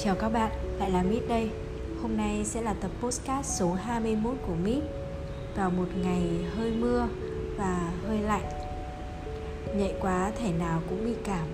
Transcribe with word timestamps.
Chào 0.00 0.14
các 0.14 0.28
bạn, 0.28 0.50
lại 0.78 0.90
là 0.90 1.02
Mít 1.02 1.22
đây. 1.28 1.50
Hôm 2.02 2.16
nay 2.16 2.44
sẽ 2.44 2.62
là 2.62 2.74
tập 2.74 2.90
postcard 3.00 3.48
số 3.48 3.72
21 3.72 4.34
của 4.46 4.54
Mít 4.64 4.82
Vào 5.56 5.70
một 5.70 5.86
ngày 6.02 6.22
hơi 6.56 6.70
mưa 6.70 7.08
và 7.58 7.92
hơi 8.06 8.18
lạnh. 8.18 8.44
Nhạy 9.76 9.94
quá 10.00 10.32
thể 10.38 10.52
nào 10.52 10.82
cũng 10.88 11.04
bị 11.04 11.14
cảm. 11.24 11.46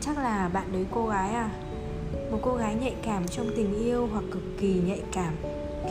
Chắc 0.00 0.18
là 0.18 0.48
bạn 0.48 0.72
đấy 0.72 0.86
cô 0.90 1.06
gái 1.06 1.30
à? 1.30 1.50
Một 2.30 2.38
cô 2.42 2.56
gái 2.56 2.74
nhạy 2.74 2.94
cảm 3.02 3.28
trong 3.28 3.50
tình 3.56 3.84
yêu 3.84 4.08
hoặc 4.12 4.24
cực 4.32 4.42
kỳ 4.60 4.74
nhạy 4.86 5.00
cảm. 5.12 5.34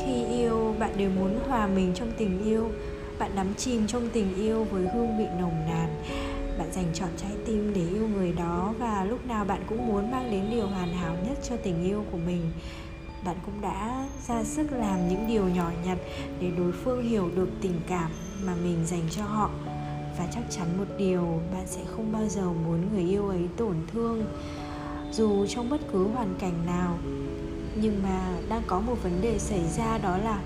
Khi 0.05 0.25
yêu 0.25 0.75
bạn 0.79 0.91
đều 0.97 1.09
muốn 1.09 1.39
hòa 1.47 1.67
mình 1.67 1.91
trong 1.95 2.11
tình 2.17 2.45
yêu. 2.45 2.69
Bạn 3.19 3.31
đắm 3.35 3.53
chìm 3.57 3.87
trong 3.87 4.09
tình 4.13 4.35
yêu 4.35 4.63
với 4.63 4.87
hương 4.93 5.17
vị 5.17 5.25
nồng 5.39 5.65
nàn 5.67 6.03
bạn 6.57 6.71
dành 6.71 6.85
chọn 6.93 7.09
trái 7.17 7.31
tim 7.45 7.73
để 7.75 7.87
yêu 7.89 8.07
người 8.07 8.31
đó 8.31 8.73
và 8.79 9.03
lúc 9.03 9.25
nào 9.27 9.45
bạn 9.45 9.63
cũng 9.69 9.87
muốn 9.87 10.11
mang 10.11 10.31
đến 10.31 10.45
điều 10.51 10.67
hoàn 10.67 10.93
hảo 10.93 11.15
nhất 11.27 11.37
cho 11.49 11.55
tình 11.63 11.83
yêu 11.83 12.05
của 12.11 12.17
mình. 12.17 12.51
Bạn 13.25 13.35
cũng 13.45 13.61
đã 13.61 14.07
ra 14.27 14.43
sức 14.43 14.71
làm 14.71 15.09
những 15.09 15.27
điều 15.27 15.47
nhỏ 15.47 15.71
nhặt 15.85 15.97
để 16.39 16.51
đối 16.57 16.71
phương 16.71 17.03
hiểu 17.03 17.29
được 17.35 17.49
tình 17.61 17.79
cảm 17.87 18.11
mà 18.45 18.55
mình 18.63 18.85
dành 18.85 19.03
cho 19.11 19.23
họ. 19.23 19.49
Và 20.17 20.27
chắc 20.33 20.43
chắn 20.49 20.67
một 20.77 20.85
điều, 20.97 21.41
bạn 21.53 21.63
sẽ 21.65 21.81
không 21.95 22.11
bao 22.11 22.27
giờ 22.27 22.45
muốn 22.45 22.93
người 22.93 23.03
yêu 23.03 23.29
ấy 23.29 23.47
tổn 23.57 23.75
thương 23.93 24.25
dù 25.11 25.45
trong 25.45 25.69
bất 25.69 25.81
cứ 25.91 26.07
hoàn 26.07 26.35
cảnh 26.39 26.65
nào. 26.65 26.97
Nhưng 27.75 28.03
mà 28.03 28.33
đang 28.49 28.61
có 28.67 28.79
một 28.79 29.03
vấn 29.03 29.21
đề 29.21 29.39
xảy 29.39 29.63
ra 29.77 29.97
đó 29.97 30.17
là 30.17 30.39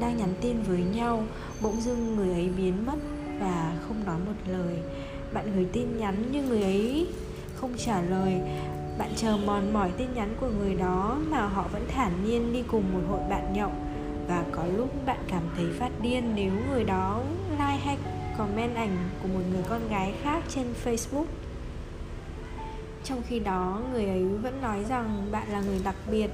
đang 0.00 0.16
nhắn 0.16 0.34
tin 0.40 0.62
với 0.62 0.84
nhau, 0.94 1.24
bỗng 1.62 1.80
dưng 1.80 2.16
người 2.16 2.32
ấy 2.32 2.48
biến 2.56 2.86
mất 2.86 2.96
và 3.40 3.76
không 3.88 4.04
nói 4.06 4.18
một 4.26 4.52
lời 4.52 4.78
bạn 5.32 5.52
gửi 5.54 5.66
tin 5.72 5.98
nhắn 5.98 6.14
nhưng 6.32 6.48
người 6.48 6.62
ấy 6.62 7.06
không 7.54 7.72
trả 7.76 8.00
lời. 8.00 8.40
Bạn 8.98 9.10
chờ 9.16 9.36
mòn 9.36 9.72
mỏi 9.72 9.90
tin 9.96 10.08
nhắn 10.14 10.34
của 10.40 10.50
người 10.58 10.74
đó 10.74 11.18
mà 11.30 11.46
họ 11.46 11.64
vẫn 11.72 11.84
thản 11.88 12.12
nhiên 12.24 12.52
đi 12.52 12.62
cùng 12.68 12.84
một 12.92 13.00
hội 13.08 13.20
bạn 13.30 13.52
nhậu. 13.52 13.70
Và 14.28 14.44
có 14.52 14.64
lúc 14.76 15.06
bạn 15.06 15.18
cảm 15.28 15.42
thấy 15.56 15.66
phát 15.78 15.90
điên 16.02 16.32
nếu 16.34 16.52
người 16.70 16.84
đó 16.84 17.22
like 17.50 17.80
hay 17.84 17.96
comment 18.38 18.74
ảnh 18.74 18.96
của 19.22 19.28
một 19.28 19.40
người 19.52 19.62
con 19.68 19.88
gái 19.88 20.14
khác 20.22 20.42
trên 20.48 20.66
facebook. 20.84 21.26
Trong 23.04 23.22
khi 23.28 23.38
đó, 23.38 23.80
người 23.92 24.06
ấy 24.06 24.24
vẫn 24.24 24.60
nói 24.62 24.84
rằng 24.88 25.28
bạn 25.30 25.48
là 25.52 25.60
người 25.60 25.80
đặc 25.84 25.96
biệt, 26.10 26.30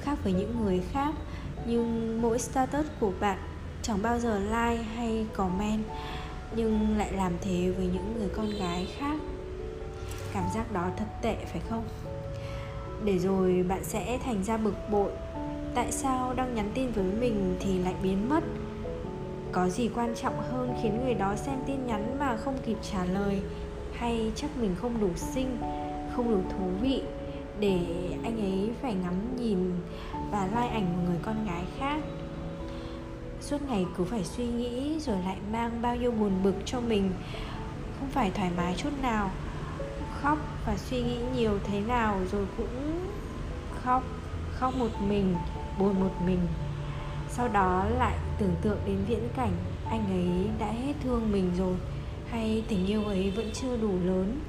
khác 0.00 0.18
với 0.24 0.32
những 0.32 0.64
người 0.64 0.80
khác. 0.92 1.14
Nhưng 1.66 2.22
mỗi 2.22 2.38
status 2.38 2.86
của 3.00 3.12
bạn 3.20 3.38
chẳng 3.82 4.02
bao 4.02 4.18
giờ 4.18 4.38
like 4.38 4.82
hay 4.82 5.26
comment 5.36 5.82
nhưng 6.56 6.98
lại 6.98 7.12
làm 7.12 7.32
thế 7.40 7.72
với 7.76 7.86
những 7.86 8.14
người 8.18 8.28
con 8.28 8.50
gái 8.50 8.88
khác. 8.98 9.18
Cảm 10.32 10.44
giác 10.54 10.72
đó 10.72 10.90
thật 10.96 11.04
tệ, 11.22 11.36
phải 11.52 11.60
không? 11.68 11.82
Để 13.04 13.18
rồi 13.18 13.64
bạn 13.68 13.84
sẽ 13.84 14.18
thành 14.24 14.44
ra 14.44 14.56
bực 14.56 14.74
bội. 14.90 15.10
Tại 15.74 15.92
sao 15.92 16.34
đang 16.34 16.54
nhắn 16.54 16.70
tin 16.74 16.90
với 16.90 17.04
mình 17.04 17.56
thì 17.60 17.78
lại 17.78 17.94
biến 18.02 18.28
mất? 18.28 18.44
Có 19.52 19.68
gì 19.68 19.90
quan 19.94 20.14
trọng 20.14 20.40
hơn 20.50 20.74
khiến 20.82 21.04
người 21.04 21.14
đó 21.14 21.36
xem 21.36 21.58
tin 21.66 21.86
nhắn 21.86 22.16
mà 22.18 22.36
không 22.36 22.58
kịp 22.66 22.76
trả 22.92 23.04
lời? 23.04 23.40
Hay 23.92 24.32
chắc 24.36 24.50
mình 24.60 24.74
không 24.80 25.00
đủ 25.00 25.10
xinh, 25.16 25.58
không 26.16 26.30
đủ 26.30 26.40
thú 26.50 26.64
vị 26.82 27.02
để 27.60 27.78
anh 28.22 28.40
ấy 28.40 28.70
phải 28.82 28.94
ngắm 28.94 29.36
nhìn 29.36 29.58
và 30.30 30.46
like 30.46 30.74
ảnh 30.74 30.96
một 30.96 31.02
người 31.06 31.18
con 31.22 31.46
gái 31.46 31.64
khác? 31.78 32.00
Suốt 33.50 33.62
ngày 33.68 33.86
cứ 33.96 34.04
phải 34.04 34.24
suy 34.24 34.46
nghĩ 34.46 35.00
rồi 35.00 35.16
lại 35.24 35.36
mang 35.52 35.82
bao 35.82 35.96
nhiêu 35.96 36.10
buồn 36.10 36.32
bực 36.42 36.54
cho 36.64 36.80
mình. 36.80 37.10
Không 38.00 38.08
phải 38.10 38.30
thoải 38.30 38.50
mái 38.56 38.74
chút 38.76 38.90
nào. 39.02 39.30
Khóc 40.20 40.38
và 40.66 40.76
suy 40.76 41.02
nghĩ 41.02 41.18
nhiều 41.34 41.58
thế 41.64 41.80
nào 41.80 42.20
rồi 42.32 42.46
cũng 42.56 43.00
khóc 43.82 44.02
khóc 44.54 44.74
một 44.76 44.88
mình, 45.08 45.34
buồn 45.78 46.00
một 46.00 46.12
mình. 46.26 46.38
Sau 47.28 47.48
đó 47.48 47.86
lại 47.98 48.16
tưởng 48.38 48.54
tượng 48.62 48.78
đến 48.86 48.98
viễn 49.08 49.28
cảnh, 49.36 49.52
anh 49.90 50.06
ấy 50.10 50.48
đã 50.58 50.66
hết 50.66 50.92
thương 51.04 51.32
mình 51.32 51.50
rồi, 51.58 51.76
hay 52.30 52.64
tình 52.68 52.86
yêu 52.86 53.04
ấy 53.04 53.30
vẫn 53.30 53.50
chưa 53.54 53.76
đủ 53.76 53.92
lớn. 54.04 54.40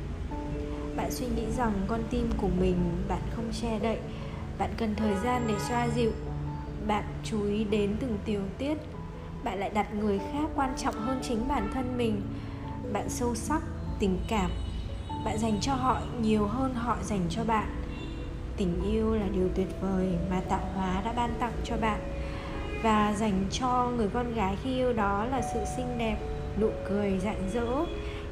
Bạn 0.95 1.11
suy 1.11 1.25
nghĩ 1.35 1.45
rằng 1.57 1.73
con 1.87 1.99
tim 2.09 2.29
của 2.37 2.49
mình, 2.59 2.75
bạn 3.07 3.21
không 3.35 3.51
che 3.61 3.79
đậy. 3.79 3.97
Bạn 4.57 4.69
cần 4.77 4.95
thời 4.95 5.15
gian 5.23 5.43
để 5.47 5.53
xoa 5.69 5.87
dịu 5.95 6.11
bạn 6.87 7.03
chú 7.23 7.43
ý 7.43 7.63
đến 7.63 7.95
từng 7.99 8.17
tiểu 8.25 8.41
tiết. 8.57 8.77
Bạn 9.43 9.59
lại 9.59 9.69
đặt 9.73 9.93
người 9.93 10.19
khác 10.19 10.49
quan 10.55 10.73
trọng 10.77 10.95
hơn 10.95 11.19
chính 11.23 11.47
bản 11.47 11.71
thân 11.73 11.97
mình. 11.97 12.21
Bạn 12.93 13.09
sâu 13.09 13.35
sắc, 13.35 13.61
tình 13.99 14.17
cảm. 14.27 14.51
Bạn 15.25 15.37
dành 15.37 15.57
cho 15.61 15.73
họ 15.73 16.01
nhiều 16.21 16.47
hơn 16.47 16.73
họ 16.73 16.97
dành 17.03 17.21
cho 17.29 17.43
bạn. 17.43 17.75
Tình 18.57 18.81
yêu 18.91 19.15
là 19.15 19.27
điều 19.33 19.49
tuyệt 19.55 19.67
vời 19.81 20.07
mà 20.29 20.41
tạo 20.49 20.69
hóa 20.75 21.01
đã 21.05 21.13
ban 21.13 21.33
tặng 21.39 21.53
cho 21.63 21.77
bạn. 21.77 21.99
Và 22.83 23.13
dành 23.13 23.45
cho 23.51 23.91
người 23.97 24.07
con 24.13 24.33
gái 24.33 24.55
khi 24.63 24.75
yêu 24.75 24.93
đó 24.93 25.25
là 25.25 25.41
sự 25.53 25.59
xinh 25.77 25.97
đẹp, 25.97 26.17
nụ 26.59 26.69
cười 26.89 27.19
rạng 27.19 27.49
rỡ, 27.53 27.85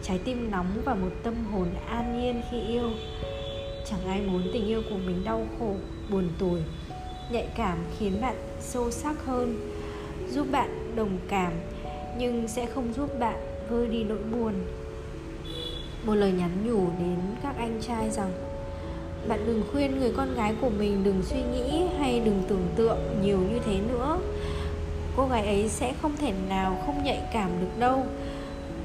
trái 0.04 0.20
tim 0.26 0.52
nóng 0.52 0.82
và 0.86 0.96
một 0.96 1.12
tâm 1.24 1.34
hồn 1.52 1.68
an 1.90 2.22
nhiên 2.22 2.42
khi 2.52 2.62
yêu. 2.62 2.90
Chẳng 3.90 4.06
ai 4.08 4.22
muốn 4.22 4.44
tình 4.54 4.68
yêu 4.68 4.82
của 4.90 4.98
mình 4.98 5.24
đau 5.24 5.48
khổ, 5.60 5.76
buồn 6.12 6.30
tủi 6.40 6.62
nhạy 7.32 7.48
cảm 7.56 7.78
khiến 8.00 8.22
bạn 8.22 8.36
sâu 8.60 8.92
sắc 8.92 9.26
hơn, 9.26 9.72
giúp 10.30 10.48
bạn 10.52 10.96
đồng 10.96 11.18
cảm, 11.28 11.52
nhưng 12.18 12.48
sẽ 12.48 12.66
không 12.66 12.94
giúp 12.94 13.20
bạn 13.20 13.36
vơi 13.70 13.88
đi 13.88 14.04
nỗi 14.04 14.18
buồn. 14.32 14.54
Một 16.06 16.16
lời 16.16 16.32
nhắn 16.32 16.52
nhủ 16.66 16.88
đến 17.00 17.18
các 17.44 17.56
anh 17.58 17.80
trai 17.82 18.10
rằng, 18.10 18.32
bạn 19.28 19.40
đừng 19.46 19.64
khuyên 19.72 20.00
người 20.00 20.14
con 20.18 20.36
gái 20.36 20.56
của 20.62 20.70
mình 20.70 21.04
đừng 21.04 21.24
suy 21.24 21.42
nghĩ 21.54 21.84
hay 22.00 22.20
đừng 22.20 22.44
tưởng 22.48 22.68
tượng 22.76 22.98
nhiều 23.22 23.38
như 23.38 23.60
thế 23.66 23.80
nữa. 23.90 24.20
Cô 25.18 25.28
gái 25.28 25.46
ấy 25.46 25.70
sẽ 25.70 25.94
không 26.02 26.18
thể 26.18 26.34
nào 26.50 26.84
không 26.86 27.04
nhạy 27.04 27.22
cảm 27.34 27.50
được 27.62 27.80
đâu. 27.80 28.06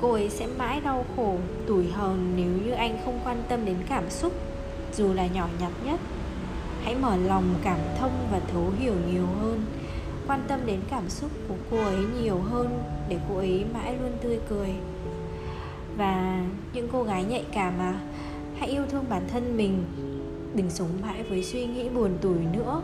Cô 0.00 0.12
ấy 0.12 0.28
sẽ 0.28 0.46
mãi 0.58 0.80
đau 0.80 1.04
khổ, 1.16 1.36
tủi 1.66 1.86
hờn 1.86 2.32
nếu 2.36 2.50
như 2.64 2.70
anh 2.70 2.98
không 3.04 3.20
quan 3.24 3.42
tâm 3.48 3.64
đến 3.64 3.76
cảm 3.88 4.10
xúc, 4.10 4.32
dù 4.96 5.12
là 5.12 5.26
nhỏ 5.26 5.48
nhặt 5.60 5.72
nhất 5.84 6.00
hãy 6.84 6.94
mở 6.94 7.16
lòng 7.16 7.54
cảm 7.62 7.78
thông 7.98 8.28
và 8.32 8.40
thấu 8.52 8.72
hiểu 8.78 8.94
nhiều 9.12 9.26
hơn. 9.40 9.64
Quan 10.26 10.40
tâm 10.48 10.60
đến 10.66 10.80
cảm 10.90 11.08
xúc 11.08 11.30
của 11.48 11.54
cô 11.70 11.76
ấy 11.76 11.98
nhiều 12.22 12.38
hơn 12.38 12.78
để 13.08 13.18
cô 13.28 13.36
ấy 13.36 13.64
mãi 13.74 13.96
luôn 14.02 14.12
tươi 14.22 14.38
cười. 14.48 14.68
Và 15.96 16.44
những 16.72 16.88
cô 16.92 17.02
gái 17.02 17.24
nhạy 17.24 17.44
cảm 17.52 17.78
mà, 17.78 18.00
hãy 18.58 18.68
yêu 18.68 18.82
thương 18.90 19.04
bản 19.08 19.22
thân 19.32 19.56
mình, 19.56 19.84
đừng 20.54 20.70
sống 20.70 20.88
mãi 21.02 21.22
với 21.22 21.44
suy 21.44 21.66
nghĩ 21.66 21.88
buồn 21.88 22.10
tủi 22.20 22.38
nữa. 22.52 22.82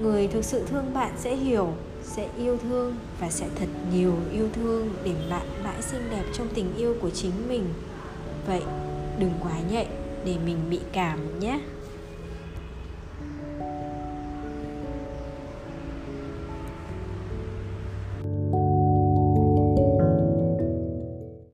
Người 0.00 0.28
thực 0.28 0.44
sự 0.44 0.66
thương 0.66 0.94
bạn 0.94 1.12
sẽ 1.16 1.36
hiểu, 1.36 1.68
sẽ 2.02 2.28
yêu 2.38 2.56
thương 2.56 2.96
và 3.20 3.30
sẽ 3.30 3.46
thật 3.56 3.68
nhiều 3.92 4.14
yêu 4.32 4.48
thương 4.52 4.88
để 5.04 5.14
bạn 5.30 5.46
mãi 5.64 5.82
xinh 5.82 6.02
đẹp 6.10 6.24
trong 6.32 6.48
tình 6.54 6.76
yêu 6.76 6.94
của 7.00 7.10
chính 7.10 7.48
mình. 7.48 7.64
Vậy 8.46 8.62
đừng 9.18 9.32
quá 9.42 9.52
nhạy 9.70 9.86
để 10.24 10.36
mình 10.44 10.56
bị 10.70 10.80
cảm 10.92 11.40
nhé. 11.40 11.60